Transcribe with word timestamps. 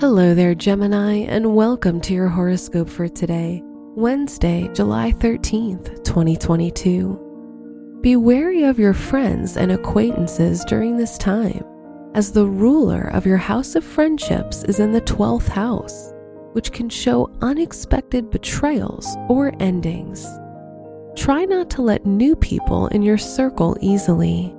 Hello 0.00 0.34
there, 0.34 0.56
Gemini, 0.56 1.18
and 1.18 1.54
welcome 1.54 2.00
to 2.00 2.14
your 2.14 2.26
horoscope 2.26 2.88
for 2.88 3.06
today, 3.06 3.62
Wednesday, 3.94 4.68
July 4.74 5.12
13th, 5.12 6.02
2022. 6.02 8.00
Be 8.00 8.16
wary 8.16 8.64
of 8.64 8.76
your 8.76 8.92
friends 8.92 9.56
and 9.56 9.70
acquaintances 9.70 10.64
during 10.64 10.96
this 10.96 11.16
time, 11.16 11.64
as 12.12 12.32
the 12.32 12.44
ruler 12.44 13.02
of 13.12 13.24
your 13.24 13.36
house 13.36 13.76
of 13.76 13.84
friendships 13.84 14.64
is 14.64 14.80
in 14.80 14.90
the 14.90 15.00
12th 15.02 15.46
house, 15.46 16.12
which 16.54 16.72
can 16.72 16.88
show 16.88 17.30
unexpected 17.40 18.30
betrayals 18.30 19.16
or 19.28 19.52
endings. 19.60 20.26
Try 21.14 21.44
not 21.44 21.70
to 21.70 21.82
let 21.82 22.04
new 22.04 22.34
people 22.34 22.88
in 22.88 23.02
your 23.02 23.16
circle 23.16 23.76
easily. 23.80 24.56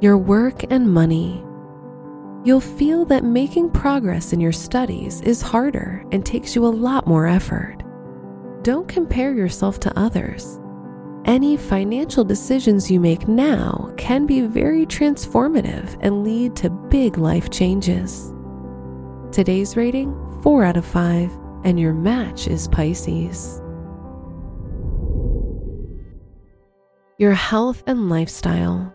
Your 0.00 0.16
work 0.16 0.62
and 0.70 0.88
money 0.88 1.42
you'll 2.44 2.60
feel 2.60 3.04
that 3.04 3.24
making 3.24 3.70
progress 3.70 4.32
in 4.32 4.40
your 4.40 4.52
studies 4.52 5.20
is 5.20 5.40
harder 5.40 6.04
and 6.10 6.24
takes 6.24 6.56
you 6.56 6.66
a 6.66 6.68
lot 6.68 7.06
more 7.06 7.26
effort. 7.26 7.82
Don't 8.62 8.88
compare 8.88 9.32
yourself 9.32 9.78
to 9.80 9.98
others. 9.98 10.58
Any 11.24 11.56
financial 11.56 12.24
decisions 12.24 12.90
you 12.90 12.98
make 12.98 13.28
now 13.28 13.92
can 13.96 14.26
be 14.26 14.40
very 14.40 14.86
transformative 14.86 15.96
and 16.00 16.24
lead 16.24 16.56
to 16.56 16.70
big 16.70 17.16
life 17.16 17.48
changes. 17.50 18.32
Today's 19.30 19.76
rating 19.76 20.12
4 20.42 20.64
out 20.64 20.76
of 20.76 20.84
5, 20.84 21.30
and 21.64 21.78
your 21.78 21.94
match 21.94 22.48
is 22.48 22.66
Pisces. 22.66 23.60
Your 27.18 27.34
health 27.34 27.84
and 27.86 28.10
lifestyle. 28.10 28.92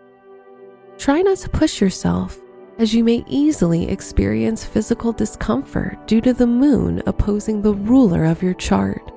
Try 0.98 1.22
not 1.22 1.38
to 1.40 1.49
push 1.49 1.80
yourself 1.80 2.38
as 2.80 2.94
you 2.94 3.04
may 3.04 3.24
easily 3.28 3.90
experience 3.90 4.64
physical 4.64 5.12
discomfort 5.12 6.06
due 6.08 6.22
to 6.22 6.34
the 6.34 6.46
moon 6.46 7.02
opposing 7.08 7.62
the 7.62 7.74
ruler 7.74 8.26
of 8.26 8.44
your 8.44 8.54
chart. 8.54 9.12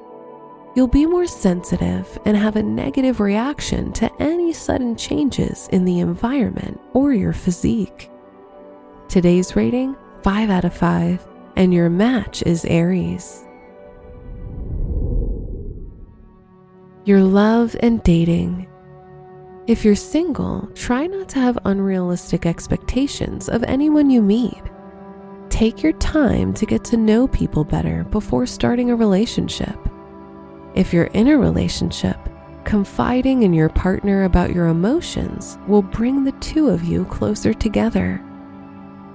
You'll 0.75 0.89
be 0.89 1.05
more 1.05 1.27
sensitive 1.27 2.19
and 2.25 2.37
have 2.37 2.57
a 2.57 2.63
negative 2.63 3.21
reaction 3.21 3.93
to 3.95 4.11
any 4.23 4.53
sudden 4.53 4.97
changes 4.97 5.69
in 5.73 5.85
the 5.85 5.99
environment 5.99 6.81
or 6.95 7.13
your 7.13 7.33
physique. 7.33 8.11
Today's 9.09 9.57
rating 9.57 9.97
5 10.23 10.51
out 10.51 10.65
of 10.65 10.75
5, 10.75 11.27
and 11.57 11.75
your 11.75 11.91
match 11.91 12.43
is 12.43 12.65
Aries. 12.67 13.45
Your 17.05 17.23
love 17.23 17.75
and 17.81 18.03
dating. 18.05 18.70
If 19.71 19.85
you're 19.85 19.95
single, 19.95 20.69
try 20.75 21.07
not 21.07 21.29
to 21.29 21.39
have 21.39 21.57
unrealistic 21.65 22.45
expectations 22.45 23.49
of 23.49 23.63
anyone 23.63 24.11
you 24.11 24.21
meet. 24.21 24.61
Take 25.49 25.81
your 25.81 25.93
time 25.93 26.53
to 26.55 26.67
get 26.67 26.83
to 26.87 26.97
know 26.97 27.29
people 27.29 27.63
better 27.63 28.03
before 28.03 28.47
starting 28.47 28.91
a 28.91 28.97
relationship. 28.97 29.79
If 30.75 30.93
you're 30.93 31.05
in 31.15 31.29
a 31.29 31.39
relationship, 31.39 32.19
confiding 32.65 33.45
in 33.45 33.53
your 33.53 33.69
partner 33.69 34.25
about 34.25 34.53
your 34.53 34.67
emotions 34.67 35.57
will 35.69 35.83
bring 35.83 36.25
the 36.25 36.33
two 36.41 36.69
of 36.69 36.83
you 36.83 37.05
closer 37.05 37.55
together. 37.55 38.21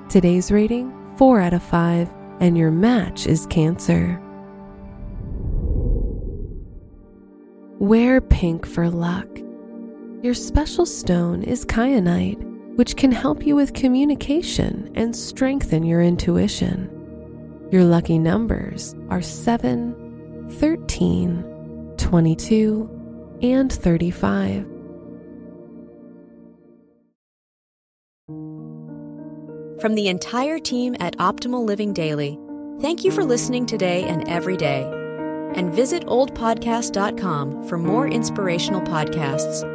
Today's 0.08 0.54
rating 0.54 0.94
4 1.18 1.42
out 1.42 1.54
of 1.54 1.64
5, 1.64 2.10
and 2.40 2.58
your 2.58 2.72
match 2.72 3.28
is 3.28 3.46
Cancer. 3.48 4.22
Wear 7.78 8.22
pink 8.22 8.66
for 8.66 8.90
luck. 8.90 9.28
Your 10.26 10.34
special 10.34 10.88
stone 10.88 11.44
is 11.44 11.66
kyanite, 11.66 12.44
which 12.78 12.96
can 12.96 13.12
help 13.12 13.46
you 13.46 13.56
with 13.56 13.76
communication 13.76 14.92
and 14.96 15.16
strengthen 15.16 15.84
your 15.84 16.02
intuition. 16.02 16.90
Your 17.72 17.84
lucky 17.84 18.18
numbers 18.18 18.96
are 19.12 19.22
7, 19.22 20.50
13, 20.50 21.94
22, 21.98 23.38
and 23.44 23.72
35. 23.72 24.66
From 29.80 29.94
the 29.94 30.08
entire 30.08 30.58
team 30.58 30.96
at 31.00 31.16
Optimal 31.18 31.64
Living 31.64 31.94
Daily, 31.94 32.40
thank 32.82 33.04
you 33.04 33.12
for 33.12 33.24
listening 33.24 33.68
today 33.68 34.06
and 34.06 34.28
every 34.28 34.58
day. 34.58 34.92
And 35.54 35.72
visit 35.72 36.04
oldpodcast.com 36.08 37.68
for 37.68 37.78
more 37.78 38.08
inspirational 38.08 38.82
podcasts. 38.82 39.75